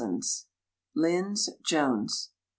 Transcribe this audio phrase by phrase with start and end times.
[0.95, 2.29] _)LYNDS JONES.